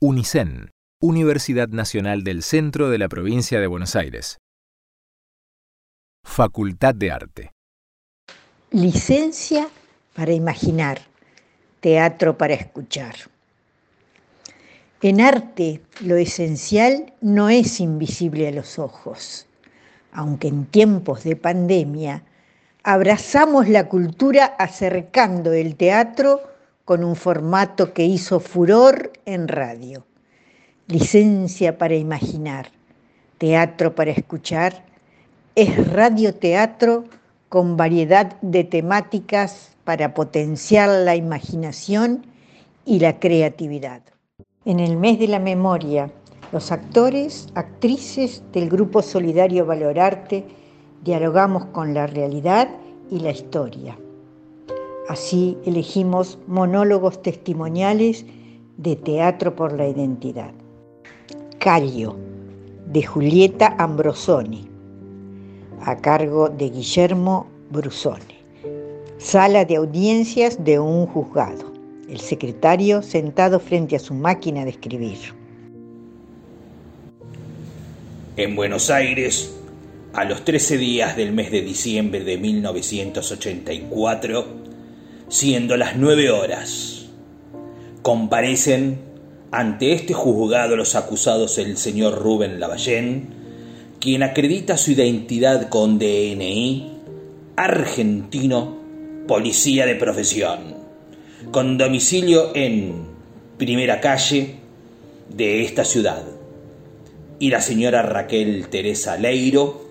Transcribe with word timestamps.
UNICEN, 0.00 0.70
Universidad 1.02 1.70
Nacional 1.70 2.22
del 2.22 2.44
Centro 2.44 2.88
de 2.88 2.98
la 2.98 3.08
Provincia 3.08 3.58
de 3.58 3.66
Buenos 3.66 3.96
Aires. 3.96 4.38
Facultad 6.24 6.94
de 6.94 7.10
Arte. 7.10 7.52
Licencia 8.70 9.68
para 10.14 10.32
imaginar, 10.32 11.00
teatro 11.80 12.38
para 12.38 12.54
escuchar. 12.54 13.16
En 15.02 15.20
arte 15.20 15.80
lo 15.98 16.14
esencial 16.14 17.12
no 17.20 17.48
es 17.48 17.80
invisible 17.80 18.46
a 18.46 18.52
los 18.52 18.78
ojos, 18.78 19.48
aunque 20.12 20.46
en 20.46 20.66
tiempos 20.66 21.24
de 21.24 21.34
pandemia 21.34 22.22
abrazamos 22.84 23.66
la 23.66 23.88
cultura 23.88 24.44
acercando 24.44 25.52
el 25.52 25.74
teatro 25.74 26.47
con 26.88 27.04
un 27.04 27.16
formato 27.16 27.92
que 27.92 28.06
hizo 28.06 28.40
furor 28.40 29.12
en 29.26 29.46
radio. 29.46 30.06
Licencia 30.86 31.76
para 31.76 31.94
imaginar, 31.96 32.70
teatro 33.36 33.94
para 33.94 34.10
escuchar, 34.10 34.86
es 35.54 35.92
radioteatro 35.92 37.04
con 37.50 37.76
variedad 37.76 38.40
de 38.40 38.64
temáticas 38.64 39.76
para 39.84 40.14
potenciar 40.14 40.88
la 40.88 41.14
imaginación 41.14 42.24
y 42.86 43.00
la 43.00 43.20
creatividad. 43.20 44.00
En 44.64 44.80
el 44.80 44.96
mes 44.96 45.18
de 45.18 45.28
la 45.28 45.40
memoria, 45.40 46.10
los 46.52 46.72
actores, 46.72 47.48
actrices 47.54 48.42
del 48.54 48.70
Grupo 48.70 49.02
Solidario 49.02 49.66
Valorarte 49.66 50.46
dialogamos 51.04 51.66
con 51.66 51.92
la 51.92 52.06
realidad 52.06 52.70
y 53.10 53.20
la 53.20 53.32
historia. 53.32 53.98
Así 55.08 55.56
elegimos 55.64 56.38
monólogos 56.46 57.22
testimoniales 57.22 58.26
de 58.76 58.94
Teatro 58.94 59.56
por 59.56 59.72
la 59.72 59.88
Identidad. 59.88 60.52
Cario, 61.58 62.14
de 62.86 63.02
Julieta 63.02 63.74
Ambrosoni, 63.78 64.68
a 65.80 65.96
cargo 65.96 66.50
de 66.50 66.68
Guillermo 66.68 67.46
Brusone. 67.70 68.36
Sala 69.16 69.64
de 69.64 69.76
audiencias 69.76 70.62
de 70.62 70.78
un 70.78 71.06
juzgado. 71.06 71.72
El 72.10 72.20
secretario 72.20 73.00
sentado 73.00 73.60
frente 73.60 73.96
a 73.96 74.00
su 74.00 74.12
máquina 74.12 74.64
de 74.64 74.70
escribir. 74.70 75.16
En 78.36 78.54
Buenos 78.54 78.90
Aires, 78.90 79.56
a 80.12 80.24
los 80.24 80.44
13 80.44 80.76
días 80.76 81.16
del 81.16 81.32
mes 81.32 81.50
de 81.50 81.62
diciembre 81.62 82.24
de 82.24 82.36
1984, 82.36 84.67
siendo 85.28 85.76
las 85.76 85.96
nueve 85.96 86.30
horas. 86.30 87.06
Comparecen 88.02 89.00
ante 89.50 89.92
este 89.92 90.14
juzgado 90.14 90.76
los 90.76 90.94
acusados 90.94 91.58
el 91.58 91.76
señor 91.76 92.18
Rubén 92.18 92.60
Lavallén, 92.60 93.28
quien 94.00 94.22
acredita 94.22 94.76
su 94.76 94.92
identidad 94.92 95.68
con 95.68 95.98
DNI, 95.98 96.92
argentino, 97.56 98.78
policía 99.26 99.86
de 99.86 99.96
profesión, 99.96 100.76
con 101.50 101.78
domicilio 101.78 102.52
en 102.54 103.06
primera 103.58 104.00
calle 104.00 104.56
de 105.28 105.62
esta 105.62 105.84
ciudad, 105.84 106.22
y 107.38 107.50
la 107.50 107.60
señora 107.60 108.02
Raquel 108.02 108.68
Teresa 108.68 109.16
Leiro, 109.16 109.88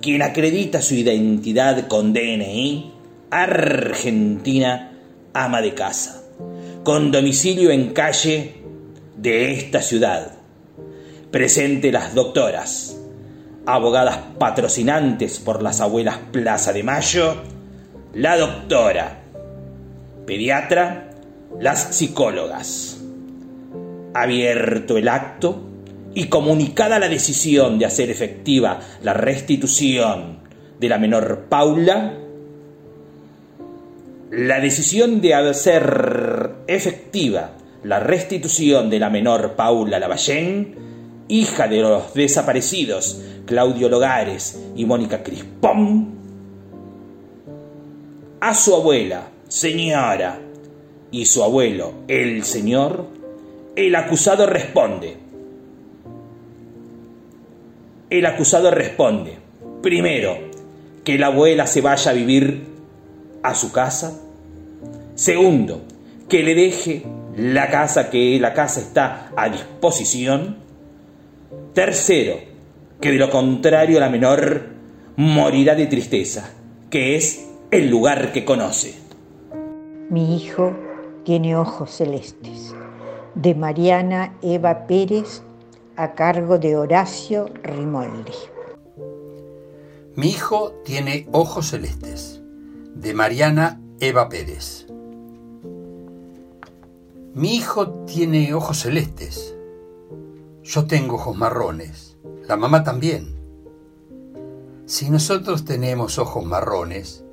quien 0.00 0.22
acredita 0.22 0.82
su 0.82 0.94
identidad 0.94 1.86
con 1.88 2.12
DNI, 2.12 2.91
argentina 3.32 4.92
ama 5.32 5.62
de 5.62 5.72
casa, 5.72 6.22
con 6.84 7.10
domicilio 7.10 7.70
en 7.70 7.94
calle 7.94 8.56
de 9.16 9.52
esta 9.52 9.80
ciudad. 9.80 10.32
Presente 11.30 11.90
las 11.90 12.14
doctoras, 12.14 12.94
abogadas 13.64 14.18
patrocinantes 14.38 15.38
por 15.38 15.62
las 15.62 15.80
abuelas 15.80 16.18
Plaza 16.30 16.74
de 16.74 16.82
Mayo, 16.82 17.36
la 18.12 18.36
doctora, 18.36 19.22
pediatra, 20.26 21.12
las 21.58 21.96
psicólogas. 21.96 23.00
Abierto 24.12 24.98
el 24.98 25.08
acto 25.08 25.58
y 26.14 26.26
comunicada 26.26 26.98
la 26.98 27.08
decisión 27.08 27.78
de 27.78 27.86
hacer 27.86 28.10
efectiva 28.10 28.80
la 29.02 29.14
restitución 29.14 30.40
de 30.78 30.88
la 30.90 30.98
menor 30.98 31.46
Paula, 31.48 32.18
la 34.32 34.60
decisión 34.60 35.20
de 35.20 35.34
hacer 35.34 36.54
efectiva 36.66 37.50
la 37.84 38.00
restitución 38.00 38.88
de 38.88 38.98
la 38.98 39.10
menor 39.10 39.56
Paula 39.56 39.98
Lavallén, 39.98 40.74
hija 41.28 41.68
de 41.68 41.82
los 41.82 42.14
desaparecidos 42.14 43.20
Claudio 43.44 43.90
Logares 43.90 44.58
y 44.74 44.86
Mónica 44.86 45.22
Crispón, 45.22 46.14
a 48.40 48.54
su 48.54 48.74
abuela, 48.74 49.28
señora, 49.48 50.40
y 51.10 51.26
su 51.26 51.44
abuelo, 51.44 51.92
el 52.08 52.42
señor, 52.44 53.04
el 53.76 53.94
acusado 53.94 54.46
responde. 54.46 55.18
El 58.08 58.24
acusado 58.24 58.70
responde, 58.70 59.36
primero, 59.82 60.38
que 61.04 61.18
la 61.18 61.26
abuela 61.26 61.66
se 61.66 61.82
vaya 61.82 62.12
a 62.12 62.14
vivir 62.14 62.71
a 63.42 63.54
su 63.54 63.72
casa. 63.72 64.18
Segundo, 65.14 65.82
que 66.28 66.42
le 66.42 66.54
deje 66.54 67.02
la 67.36 67.70
casa, 67.70 68.10
que 68.10 68.38
la 68.40 68.54
casa 68.54 68.80
está 68.80 69.32
a 69.36 69.48
disposición. 69.48 70.56
Tercero, 71.74 72.36
que 73.00 73.10
de 73.10 73.18
lo 73.18 73.30
contrario 73.30 74.00
la 74.00 74.08
menor 74.08 74.68
morirá 75.16 75.74
de 75.74 75.86
tristeza, 75.86 76.50
que 76.90 77.16
es 77.16 77.48
el 77.70 77.90
lugar 77.90 78.32
que 78.32 78.44
conoce. 78.44 78.94
Mi 80.10 80.36
hijo 80.36 80.76
tiene 81.24 81.56
ojos 81.56 81.90
celestes, 81.90 82.74
de 83.34 83.54
Mariana 83.54 84.34
Eva 84.42 84.86
Pérez, 84.86 85.42
a 85.96 86.12
cargo 86.14 86.58
de 86.58 86.76
Horacio 86.76 87.50
Rimoldi. 87.62 88.32
Mi 90.14 90.28
hijo 90.28 90.72
tiene 90.84 91.26
ojos 91.32 91.68
celestes 91.68 92.41
de 92.94 93.14
Mariana 93.14 93.80
Eva 94.00 94.28
Pérez. 94.28 94.86
Mi 97.34 97.56
hijo 97.56 97.88
tiene 98.06 98.52
ojos 98.54 98.80
celestes. 98.80 99.54
Yo 100.62 100.86
tengo 100.86 101.16
ojos 101.16 101.36
marrones. 101.36 102.16
La 102.46 102.56
mamá 102.56 102.84
también. 102.84 103.34
Si 104.86 105.08
nosotros 105.08 105.64
tenemos 105.64 106.18
ojos 106.18 106.44
marrones, 106.44 107.24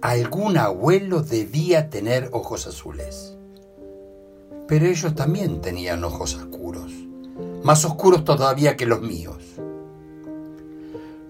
algún 0.00 0.56
abuelo 0.56 1.22
debía 1.22 1.90
tener 1.90 2.30
ojos 2.32 2.66
azules. 2.66 3.36
Pero 4.68 4.86
ellos 4.86 5.14
también 5.16 5.60
tenían 5.60 6.04
ojos 6.04 6.36
oscuros, 6.36 6.92
más 7.64 7.84
oscuros 7.84 8.24
todavía 8.24 8.76
que 8.76 8.86
los 8.86 9.02
míos. 9.02 9.42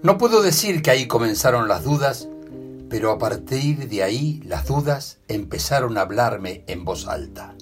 No 0.03 0.17
puedo 0.17 0.41
decir 0.41 0.81
que 0.81 0.91
ahí 0.91 1.07
comenzaron 1.07 1.67
las 1.67 1.83
dudas 1.83 2.29
pero 2.91 3.09
a 3.09 3.17
partir 3.17 3.87
de 3.87 4.03
ahí 4.03 4.41
las 4.45 4.67
dudas 4.67 5.19
empezaron 5.29 5.97
a 5.97 6.01
hablarme 6.01 6.65
en 6.67 6.83
voz 6.83 7.07
alta. 7.07 7.55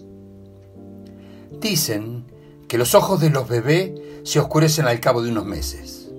Dicen 1.61 2.25
que 2.67 2.79
los 2.79 2.95
ojos 2.95 3.21
de 3.21 3.29
los 3.29 3.47
bebés 3.47 3.91
se 4.23 4.39
oscurecen 4.39 4.87
al 4.87 4.99
cabo 4.99 5.21
de 5.21 5.29
unos 5.29 5.45
meses. 5.45 6.09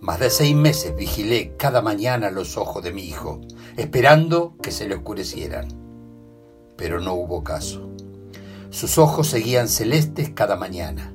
Más 0.00 0.18
de 0.18 0.28
seis 0.28 0.56
meses 0.56 0.96
vigilé 0.96 1.54
cada 1.56 1.82
mañana 1.82 2.32
los 2.32 2.56
ojos 2.56 2.82
de 2.82 2.92
mi 2.92 3.04
hijo, 3.04 3.42
esperando 3.76 4.56
que 4.60 4.72
se 4.72 4.88
le 4.88 4.96
oscurecieran. 4.96 5.68
Pero 6.76 7.00
no 7.00 7.14
hubo 7.14 7.44
caso. 7.44 7.90
Sus 8.70 8.98
ojos 8.98 9.28
seguían 9.28 9.68
celestes 9.68 10.30
cada 10.30 10.56
mañana 10.56 11.14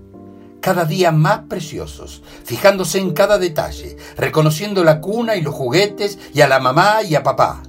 cada 0.66 0.86
día 0.86 1.12
más 1.12 1.42
preciosos, 1.42 2.24
fijándose 2.44 2.98
en 2.98 3.14
cada 3.14 3.38
detalle, 3.38 3.98
reconociendo 4.18 4.84
la 4.84 5.00
cuna 5.00 5.36
y 5.36 5.42
los 5.44 5.54
juguetes 5.54 6.18
y 6.34 6.42
a 6.42 6.48
la 6.48 6.60
mamá 6.60 7.04
y 7.04 7.14
a 7.14 7.22
papá, 7.22 7.62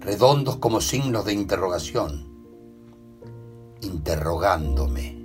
redondos 0.00 0.56
como 0.56 0.80
signos 0.80 1.26
de 1.26 1.34
interrogación, 1.34 2.26
interrogándome. 3.82 5.22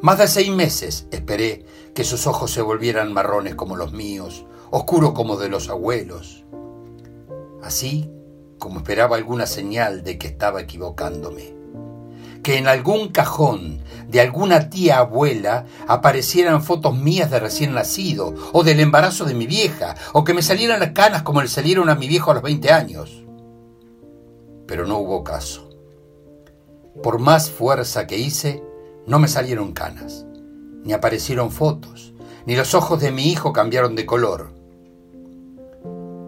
Más 0.00 0.18
de 0.18 0.26
seis 0.26 0.50
meses 0.50 1.06
esperé 1.12 1.66
que 1.94 2.02
sus 2.02 2.26
ojos 2.26 2.50
se 2.50 2.60
volvieran 2.60 3.12
marrones 3.12 3.54
como 3.54 3.76
los 3.76 3.92
míos, 3.92 4.44
oscuros 4.72 5.12
como 5.12 5.36
de 5.36 5.48
los 5.48 5.68
abuelos. 5.68 6.42
Así 7.62 8.10
como 8.58 8.80
esperaba 8.80 9.14
alguna 9.14 9.46
señal 9.46 10.02
de 10.02 10.18
que 10.18 10.26
estaba 10.26 10.62
equivocándome 10.62 11.61
que 12.42 12.58
en 12.58 12.66
algún 12.66 13.08
cajón 13.08 13.80
de 14.08 14.20
alguna 14.20 14.68
tía 14.68 14.98
abuela 14.98 15.64
aparecieran 15.86 16.62
fotos 16.62 16.94
mías 16.94 17.30
de 17.30 17.40
recién 17.40 17.72
nacido, 17.72 18.34
o 18.52 18.62
del 18.62 18.80
embarazo 18.80 19.24
de 19.24 19.34
mi 19.34 19.46
vieja, 19.46 19.94
o 20.12 20.22
que 20.22 20.34
me 20.34 20.42
salieran 20.42 20.80
las 20.80 20.92
canas 20.92 21.22
como 21.22 21.40
le 21.40 21.48
salieron 21.48 21.88
a 21.88 21.94
mi 21.94 22.08
viejo 22.08 22.30
a 22.30 22.34
los 22.34 22.42
20 22.42 22.70
años. 22.72 23.24
Pero 24.66 24.86
no 24.86 24.98
hubo 24.98 25.24
caso. 25.24 25.70
Por 27.02 27.18
más 27.18 27.50
fuerza 27.50 28.06
que 28.06 28.18
hice, 28.18 28.62
No 29.04 29.18
me 29.18 29.26
salieron 29.26 29.72
canas, 29.72 30.26
ni 30.84 30.92
aparecieron 30.92 31.50
fotos, 31.50 32.14
ni 32.46 32.54
los 32.54 32.72
ojos 32.72 33.00
de 33.00 33.10
mi 33.10 33.32
hijo 33.32 33.52
cambiaron 33.52 33.96
de 33.96 34.06
color. 34.06 34.52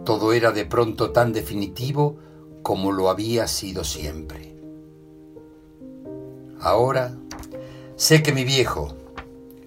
Todo 0.04 0.32
era 0.32 0.50
de 0.50 0.64
pronto 0.64 1.12
tan 1.12 1.32
definitivo 1.32 2.16
como 2.64 2.90
lo 2.90 3.10
había 3.10 3.46
sido 3.46 3.84
siempre. 3.84 4.53
Ahora 6.64 7.12
sé 7.94 8.22
que 8.22 8.32
mi 8.32 8.42
viejo, 8.42 8.96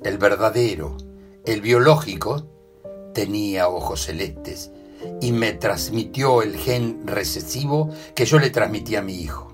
el 0.03 0.17
verdadero, 0.17 0.97
el 1.45 1.61
biológico, 1.61 2.47
tenía 3.13 3.69
ojos 3.69 4.01
celestes 4.01 4.71
y 5.21 5.31
me 5.31 5.53
transmitió 5.53 6.41
el 6.41 6.57
gen 6.57 7.05
recesivo 7.05 7.91
que 8.15 8.25
yo 8.25 8.39
le 8.39 8.49
transmití 8.49 8.95
a 8.95 9.03
mi 9.03 9.13
hijo. 9.13 9.51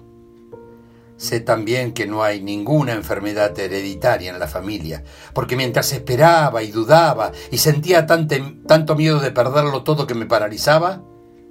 Sé 1.18 1.42
también 1.42 1.92
que 1.92 2.07
no 2.07 2.24
hay 2.24 2.42
ninguna 2.42 2.94
enfermedad 2.94 3.60
hereditaria 3.60 4.31
en 4.31 4.40
la 4.40 4.48
familia, 4.48 5.04
porque 5.34 5.57
mientras 5.57 5.92
esperaba 5.92 6.63
y 6.63 6.72
dudaba 6.72 7.34
y 7.51 7.57
sentía 7.57 8.07
tanto 8.07 8.95
miedo 8.95 9.19
de 9.19 9.31
perderlo 9.31 9.84
todo 9.84 10.07
que 10.07 10.16
me 10.16 10.28
paralizaba, 10.28 11.04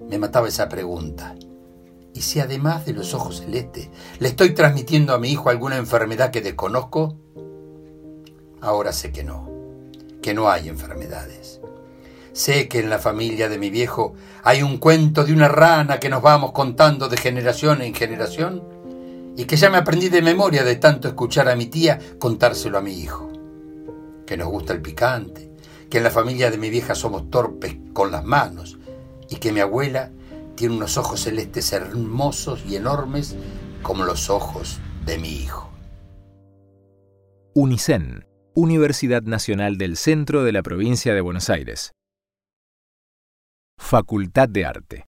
me 0.09 0.19
mataba 0.19 0.49
esa 0.49 0.71
pregunta. 0.71 1.35
¿Y 2.15 2.21
si 2.21 2.41
además 2.41 2.85
de 2.85 2.93
los 2.93 3.15
ojos 3.15 3.39
celestes 3.41 3.89
le 4.19 4.29
estoy 4.29 4.55
transmitiendo 4.55 5.15
a 5.15 5.19
mi 5.19 5.31
hijo 5.31 5.49
alguna 5.49 5.77
enfermedad 5.77 6.31
que 6.31 6.41
desconozco? 6.41 7.17
Ahora 8.61 8.93
sé 8.93 9.13
que 9.13 9.25
no, 9.25 9.49
que 10.21 10.35
no 10.35 10.51
hay 10.51 10.69
enfermedades. 10.69 11.61
Sé 12.33 12.69
que 12.69 12.81
en 12.81 12.91
la 12.91 12.99
familia 12.99 13.49
de 13.49 13.59
mi 13.59 13.71
viejo 13.71 14.15
hay 14.43 14.63
un 14.63 14.79
cuento 14.79 15.25
de 15.25 15.33
una 15.33 15.49
rana 15.49 16.01
que 16.01 16.09
nos 16.09 16.23
vamos 16.23 16.53
contando 16.53 17.09
de 17.09 17.17
generación 17.17 17.83
en 17.83 17.95
generación 17.95 18.63
y 19.37 19.45
que 19.45 19.57
ya 19.57 19.71
me 19.71 19.79
aprendí 19.79 20.09
de 20.09 20.23
memoria 20.23 20.65
de 20.65 20.77
tanto 20.77 21.09
escuchar 21.09 21.49
a 21.49 21.57
mi 21.57 21.67
tía 21.67 21.99
contárselo 22.19 22.79
a 22.79 22.83
mi 22.83 22.93
hijo. 22.93 23.31
Que 24.27 24.37
nos 24.37 24.49
gusta 24.49 24.73
el 24.73 24.81
picante, 24.81 25.51
que 25.91 25.99
en 25.99 26.05
la 26.05 26.11
familia 26.11 26.51
de 26.51 26.59
mi 26.59 26.71
vieja 26.71 26.95
somos 26.95 27.31
torpes 27.31 27.77
con 27.93 28.11
las 28.11 28.25
manos 28.25 28.79
y 29.29 29.37
que 29.37 29.53
mi 29.53 29.61
abuela 29.61 30.11
tiene 30.55 30.77
unos 30.77 30.97
ojos 30.97 31.21
celestes 31.21 31.73
hermosos 31.73 32.65
y 32.67 32.77
enormes 32.77 33.37
como 33.83 34.05
los 34.05 34.31
ojos 34.31 34.79
de 35.05 35.19
mi 35.19 35.29
hijo. 35.29 35.71
UNICEN, 37.55 38.27
Universidad 38.55 39.23
Nacional 39.23 39.77
del 39.77 39.97
Centro 39.97 40.45
de 40.45 40.53
la 40.53 40.63
Provincia 40.63 41.15
de 41.15 41.21
Buenos 41.21 41.51
Aires. 41.51 41.93
Facultad 43.79 44.49
de 44.49 44.65
Arte. 44.65 45.12